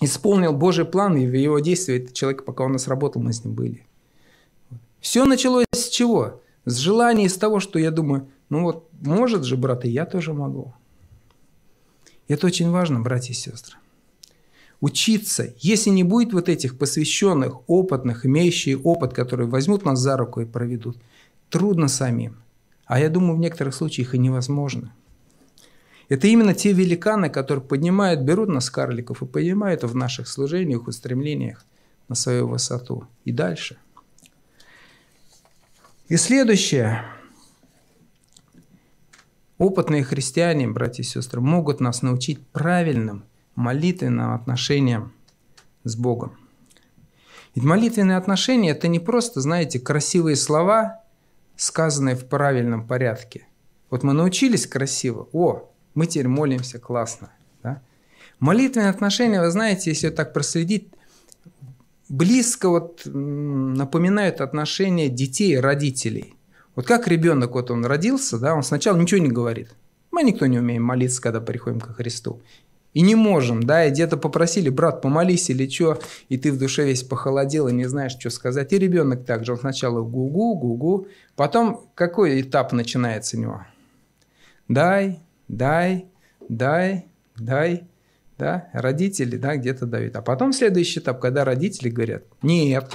[0.00, 3.44] исполнил Божий план и в его действии этот человек, пока у нас работал, мы с
[3.44, 3.86] ним были.
[5.00, 6.40] Все началось с чего?
[6.64, 10.32] С желания, из того, что я думаю, ну вот, может же, брат, и я тоже
[10.32, 10.74] могу.
[12.26, 13.76] Это очень важно, братья и сестры
[14.82, 15.54] учиться.
[15.58, 20.44] Если не будет вот этих посвященных, опытных, имеющих опыт, которые возьмут нас за руку и
[20.44, 20.98] проведут,
[21.48, 22.42] трудно самим.
[22.84, 24.92] А я думаю, в некоторых случаях и невозможно.
[26.08, 31.64] Это именно те великаны, которые поднимают, берут нас карликов и поднимают в наших служениях, устремлениях
[32.08, 33.06] на свою высоту.
[33.24, 33.78] И дальше.
[36.08, 37.04] И следующее.
[39.58, 45.12] Опытные христиане, братья и сестры, могут нас научить правильным молитвенным отношениям
[45.84, 46.36] с Богом.
[47.54, 51.02] Ведь молитвенные отношения– это не просто, знаете, красивые слова,
[51.56, 53.46] сказанные в правильном порядке.
[53.90, 57.30] Вот мы научились красиво, о, мы теперь молимся классно.
[57.62, 57.82] Да?
[58.38, 60.88] Молитвенные отношения, вы знаете, если так проследить,
[62.08, 66.34] близко вот напоминают отношения детей и родителей.
[66.74, 69.74] Вот как ребенок, вот он родился, да, он сначала ничего не говорит.
[70.10, 72.40] Мы никто не умеем молиться, когда приходим ко Христу.
[72.94, 76.84] И не можем, да, и где-то попросили, брат, помолись или что, и ты в душе
[76.84, 78.72] весь похолодел и не знаешь, что сказать.
[78.72, 83.66] И ребенок также, он сначала гу-гу, гу-гу, потом какой этап начинается у него?
[84.68, 86.06] Дай, дай,
[86.48, 87.88] дай, дай,
[88.38, 90.16] да, родители, да, где-то дают.
[90.16, 92.92] А потом следующий этап, когда родители говорят, нет,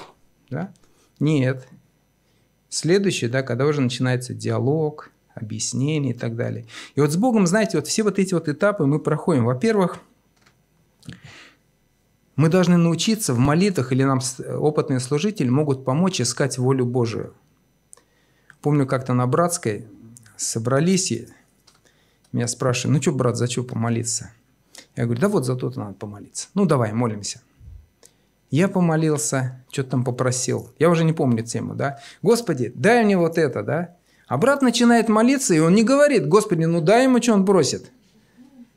[0.50, 0.72] да,
[1.20, 1.68] нет.
[2.70, 6.66] Следующий, да, когда уже начинается диалог, объяснение и так далее.
[6.96, 9.46] И вот с Богом, знаете, вот все вот эти вот этапы мы проходим.
[9.46, 10.00] Во-первых,
[12.36, 14.20] мы должны научиться в молитвах, или нам
[14.60, 17.34] опытные служители могут помочь искать волю Божию.
[18.62, 19.88] Помню, как-то на Братской
[20.36, 21.28] собрались, и
[22.32, 24.32] меня спрашивают, ну что, брат, за что помолиться?
[24.96, 26.50] Я говорю, да вот за то-то надо помолиться.
[26.54, 27.42] Ну давай, молимся.
[28.50, 30.72] Я помолился, что-то там попросил.
[30.80, 32.00] Я уже не помню тему, да.
[32.22, 33.97] Господи, дай мне вот это, да.
[34.28, 37.92] А брат начинает молиться, и он не говорит, Господи, ну дай ему, что он просит.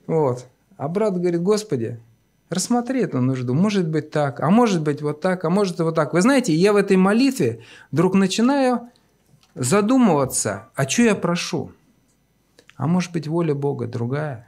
[0.06, 0.46] Вот.
[0.76, 2.00] А брат говорит, Господи,
[2.48, 3.52] рассмотри эту нужду.
[3.52, 6.12] Может быть так, а может быть вот так, а может вот так.
[6.12, 8.90] Вы знаете, я в этой молитве вдруг начинаю
[9.54, 11.72] задумываться, а что я прошу?
[12.76, 14.46] А может быть воля Бога другая?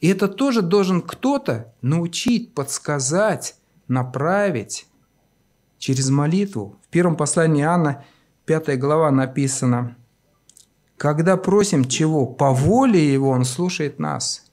[0.00, 4.86] И это тоже должен кто-то научить, подсказать, направить
[5.78, 6.76] через молитву.
[6.82, 8.04] В первом послании Иоанна
[8.50, 9.96] 5 глава написано,
[10.96, 12.26] «Когда просим чего?
[12.26, 14.50] По воле Его Он слушает нас».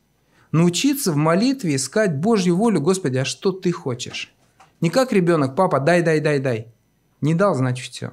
[0.51, 2.79] Научиться в молитве искать Божью волю.
[2.79, 4.35] Господи, а что Ты хочешь?
[4.81, 6.67] Не как ребенок, папа, дай, дай, дай, дай.
[7.21, 8.11] Не дал, значит, все.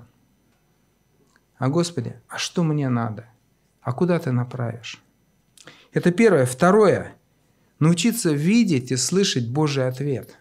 [1.58, 3.26] А Господи, а что мне надо?
[3.82, 5.02] А куда Ты направишь?
[5.92, 6.46] Это первое.
[6.46, 7.14] Второе.
[7.78, 10.38] Научиться видеть и слышать Божий ответ.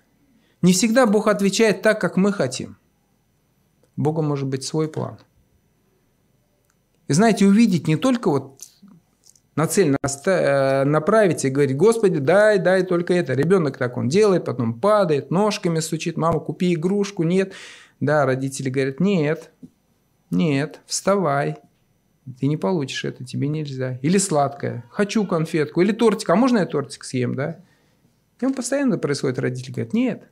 [0.61, 2.77] Не всегда Бог отвечает так, как мы хотим.
[3.97, 5.19] Бога может быть свой план–
[7.13, 8.61] знаете, увидеть не только вот
[9.55, 9.95] на цель
[10.25, 13.33] э, направить и говорить, Господи, дай, дай только это.
[13.33, 17.53] Ребенок так он делает, потом падает, ножками стучит, мама, купи игрушку, нет.
[17.99, 19.51] Да, родители говорят, нет,
[20.31, 21.57] нет, вставай,
[22.39, 23.99] ты не получишь это, тебе нельзя.
[24.01, 27.59] Или сладкое, хочу конфетку, или тортик, а можно я тортик съем, да?
[28.41, 30.23] И он постоянно происходит, родители говорят, нет.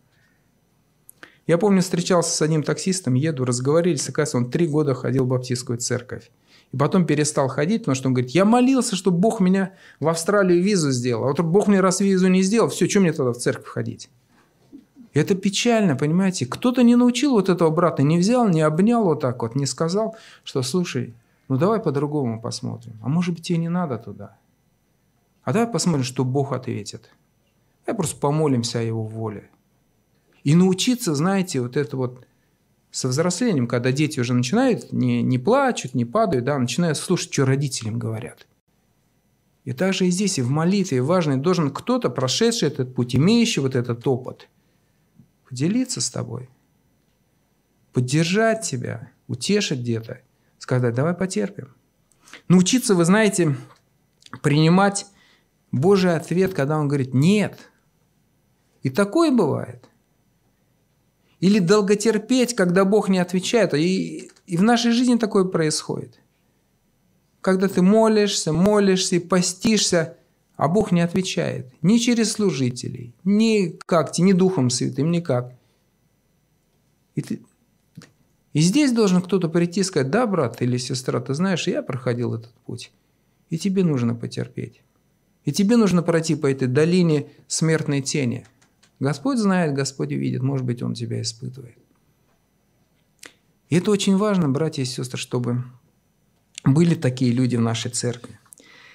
[1.47, 5.77] Я помню, встречался с одним таксистом, еду, разговорились, оказывается, он три года ходил в баптистскую
[5.77, 6.31] церковь.
[6.71, 10.63] И потом перестал ходить, потому что он говорит, я молился, чтобы Бог меня в Австралию
[10.63, 11.25] визу сделал.
[11.25, 14.09] А вот Бог мне раз визу не сделал, все, что мне тогда в церковь ходить?
[15.13, 16.45] Это печально, понимаете?
[16.45, 20.15] Кто-то не научил вот этого брата, не взял, не обнял вот так вот, не сказал,
[20.45, 21.13] что слушай,
[21.49, 22.97] ну давай по-другому посмотрим.
[23.03, 24.37] А может быть тебе не надо туда?
[25.43, 27.09] А давай посмотрим, что Бог ответит.
[27.85, 29.49] Давай просто помолимся о Его воле.
[30.45, 32.25] И научиться, знаете, вот это вот
[32.91, 37.45] со взрослением, когда дети уже начинают, не, не плачут, не падают, да, начинают слушать, что
[37.45, 38.47] родителям говорят.
[39.63, 43.75] И также и здесь, и в молитве важный должен кто-то, прошедший этот путь, имеющий вот
[43.75, 44.49] этот опыт,
[45.47, 46.49] поделиться с тобой,
[47.93, 50.21] поддержать тебя, утешить где-то,
[50.57, 51.73] сказать, давай потерпим.
[52.47, 53.55] Научиться, вы знаете,
[54.41, 55.05] принимать
[55.71, 57.69] Божий ответ, когда Он говорит «нет».
[58.83, 59.90] И такое бывает.
[61.41, 63.73] Или долготерпеть, когда Бог не отвечает.
[63.73, 66.19] И, и в нашей жизни такое происходит.
[67.41, 70.17] Когда ты молишься, молишься и постишься,
[70.55, 71.65] а Бог не отвечает.
[71.81, 75.55] Ни через служителей, ни как ни Духом Святым, никак.
[77.15, 77.41] И, ты...
[78.53, 82.35] и здесь должен кто-то прийти и сказать, да, брат или сестра, ты знаешь, я проходил
[82.35, 82.91] этот путь.
[83.49, 84.83] И тебе нужно потерпеть.
[85.43, 88.45] И тебе нужно пройти по этой долине смертной тени–
[89.01, 91.75] Господь знает, Господь видит, может быть, Он тебя испытывает.
[93.69, 95.63] И это очень важно, братья и сестры, чтобы
[96.63, 98.39] были такие люди в нашей церкви.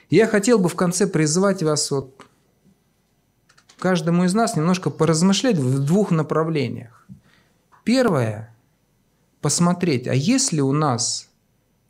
[0.09, 2.25] я хотел бы в конце призвать вас вот
[3.81, 7.05] каждому из нас немножко поразмышлять в двух направлениях.
[7.83, 8.55] Первое–
[9.41, 11.29] посмотреть, а есть ли у нас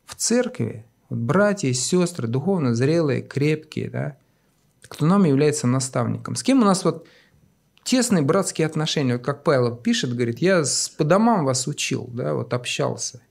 [0.05, 4.17] в церкви вот братья и сестры, духовно зрелые, крепкие, да,
[4.81, 6.35] кто нам является наставником.
[6.35, 7.07] С кем у нас вот
[7.87, 9.13] тесные братские отношения.
[9.13, 13.21] Вот как Павел пишет, говорит, я с, по домам вас учил, да, вот общался.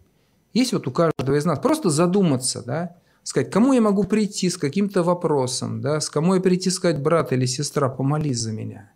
[0.54, 4.56] Есть вот у каждого из нас просто задуматься, да, сказать, кому я могу прийти с
[4.56, 8.90] каким-то вопросом, да, с кому я прийти сказать, брат или сестра, помолись за меня.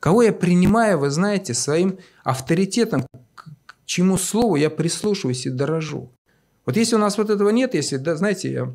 [0.00, 3.50] Кого я принимаю, вы знаете, своим авторитетом, к
[3.84, 6.10] чему слову я прислушиваюсь и дорожу.
[6.64, 8.74] Вот если у нас вот этого нет, если, да, знаете, я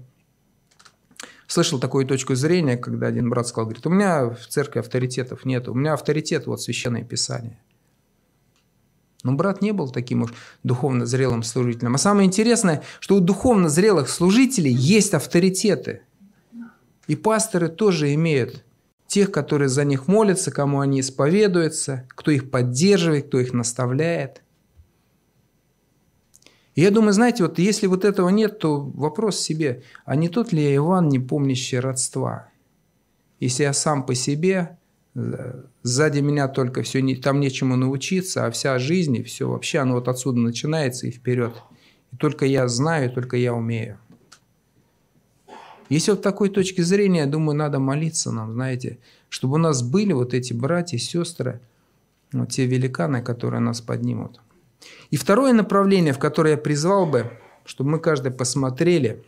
[1.48, 5.68] слышал такую точку зрения, когда один брат сказал, говорит, у меня в церкви авторитетов нет,
[5.68, 7.60] у меня авторитет вот Священное Писание.
[9.24, 10.34] Но брат не был таким уж
[10.64, 11.96] духовно зрелым служителем.
[11.96, 16.02] А самое интересное, что у духовно зрелых служителей есть авторитеты.
[17.08, 18.64] И пасторы тоже имеют
[19.08, 24.42] тех, которые за них молятся, кому они исповедуются, кто их поддерживает, кто их наставляет.
[26.78, 30.54] И я думаю, знаете, вот если вот этого нет, то вопрос себе, а не тот
[30.54, 32.50] ли я Иван, не помнящий родства?
[33.40, 34.78] Если я сам по себе,
[35.16, 39.96] э, сзади меня только все, там нечему научиться, а вся жизнь и все вообще, оно
[39.96, 41.56] вот отсюда начинается и вперед.
[42.14, 43.98] И только я знаю, только я умею.
[45.90, 49.00] Если вот такой точки зрения, я думаю, надо молиться нам, знаете,
[49.30, 51.60] чтобы у нас были вот эти братья, сестры,
[52.34, 54.42] вот те великаны, которые нас поднимут.
[55.10, 57.32] И второе направление, в которое я призвал бы,
[57.66, 59.24] чтобы мы каждый посмотрели,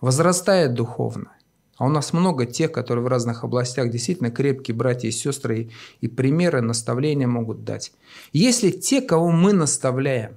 [0.00, 1.32] возрастает духовно.
[1.76, 5.70] А у нас много тех, которые в разных областях действительно крепкие братья и сестры и,
[6.02, 7.92] и примеры, наставления могут дать.
[8.32, 10.36] Если те, кого мы наставляем,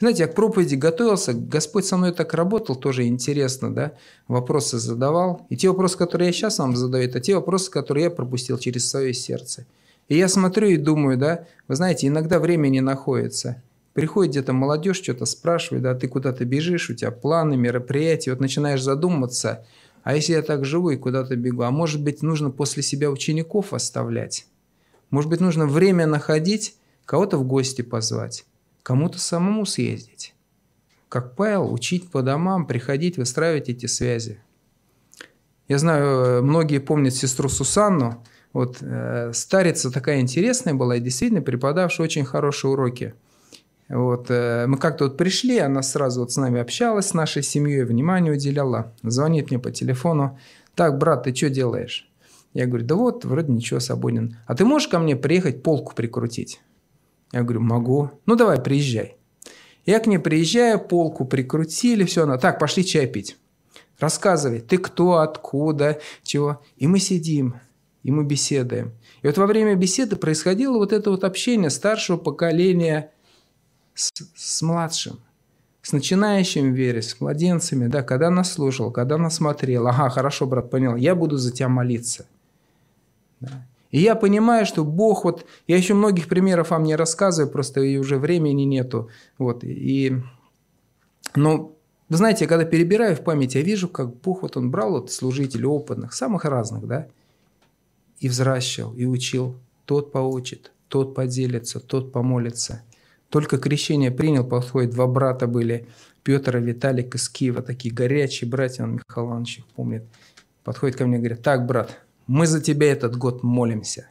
[0.00, 3.92] знаете, я к проповеди готовился, Господь со мной так работал, тоже интересно, да,
[4.28, 5.46] вопросы задавал.
[5.50, 8.88] И те вопросы, которые я сейчас вам задаю, это те вопросы, которые я пропустил через
[8.88, 9.66] свое сердце.
[10.10, 13.62] И я смотрю и думаю, да, вы знаете, иногда время не находится.
[13.94, 18.82] Приходит где-то молодежь, что-то спрашивает, да, ты куда-то бежишь, у тебя планы, мероприятия, вот начинаешь
[18.82, 19.64] задумываться,
[20.02, 23.72] а если я так живу и куда-то бегу, а может быть нужно после себя учеников
[23.72, 24.46] оставлять?
[25.08, 28.44] Может быть нужно время находить, кого-то в гости позвать?
[28.82, 30.34] кому-то самому съездить.
[31.08, 34.40] Как Павел, учить по домам, приходить, выстраивать эти связи.
[35.68, 38.24] Я знаю, многие помнят сестру Сусанну.
[38.52, 43.14] Вот э, старица такая интересная была и действительно преподавшая очень хорошие уроки.
[43.88, 47.84] Вот, э, мы как-то вот пришли, она сразу вот с нами общалась, с нашей семьей,
[47.84, 48.92] внимание уделяла.
[49.02, 50.38] Звонит мне по телефону.
[50.74, 52.08] Так, брат, ты что делаешь?
[52.52, 54.36] Я говорю, да вот, вроде ничего, свободен.
[54.46, 56.60] А ты можешь ко мне приехать полку прикрутить?
[57.32, 58.10] Я говорю, могу.
[58.26, 59.16] Ну, давай, приезжай.
[59.86, 63.36] Я к ней приезжаю, полку прикрутили, все, она, так, пошли чай пить.
[63.98, 66.60] Рассказывай, ты кто, откуда, чего.
[66.76, 67.54] И мы сидим,
[68.02, 68.92] и мы беседуем.
[69.22, 73.12] И вот во время беседы происходило вот это вот общение старшего поколения
[73.94, 75.20] с, с младшим,
[75.82, 79.86] с начинающим вере, с младенцами, да, когда нас слушал, когда нас смотрел.
[79.86, 82.26] Ага, хорошо, брат, понял, я буду за тебя молиться.
[83.40, 83.66] Да.
[83.90, 87.96] И я понимаю, что Бог, вот я еще многих примеров вам не рассказываю, просто и
[87.96, 89.10] уже времени нету.
[89.36, 90.22] Вот, и,
[91.34, 91.74] но
[92.08, 95.66] вы знаете, когда перебираю в памяти, я вижу, как Бог, вот он брал вот служителей
[95.66, 97.08] опытных, самых разных, да,
[98.20, 99.58] и взращивал, и учил.
[99.86, 102.82] Тот поучит, тот поделится, тот помолится.
[103.28, 105.88] Только крещение принял, подходит, два брата были,
[106.22, 110.04] Петр и Виталик из Киева, такие горячие братья, он Михаил Иванович их помнит.
[110.62, 114.06] Подходит ко мне и говорит, так, брат, мы за тебя этот год молимся.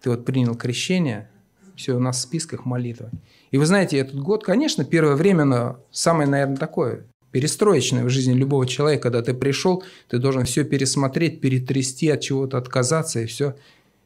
[0.00, 1.30] Ты вот принял крещение,
[1.76, 3.10] все у нас в списках молитвы.
[3.50, 8.32] И вы знаете, этот год, конечно, первое время, но самое, наверное, такое перестроечное в жизни
[8.32, 13.56] любого человека, когда ты пришел, ты должен все пересмотреть, перетрясти, от чего-то отказаться и все.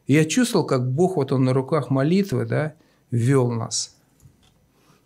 [0.07, 2.75] И я чувствовал, как Бог, вот он на руках молитвы, да,
[3.11, 3.95] вел нас.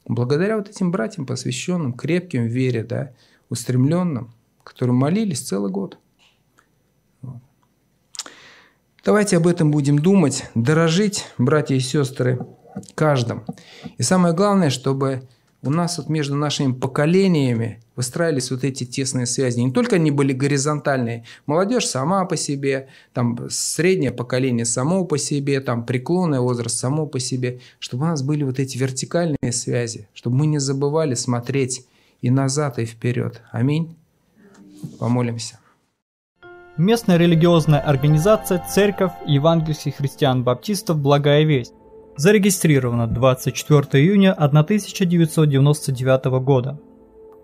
[0.07, 3.13] Благодаря вот этим братьям, посвященным, крепким в вере, да,
[3.49, 5.97] устремленным, которые молились целый год–
[9.05, 12.45] Давайте об этом будем думать, дорожить, братья и сестры,
[12.95, 13.45] каждым.
[13.97, 15.27] И самое главное, чтобы
[15.61, 19.59] у нас вот между нашими поколениями выстраивались вот эти тесные связи.
[19.59, 21.25] Не только они были горизонтальные.
[21.45, 27.19] Молодежь сама по себе, там среднее поколение само по себе, там преклонный возраст само по
[27.19, 27.59] себе.
[27.79, 30.07] Чтобы у нас были вот эти вертикальные связи.
[30.13, 31.85] Чтобы мы не забывали смотреть
[32.21, 33.41] и назад, и вперед.
[33.51, 33.97] Аминь.
[34.97, 35.59] Помолимся.
[36.77, 41.73] Местная религиозная организация Церковь Евангельских христиан-баптистов «Благая весть»
[42.19, 46.77] зарегистрирована 24 июня 1999 года.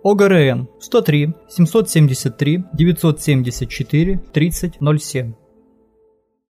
[0.03, 5.44] ОГРН 103 773 974 3007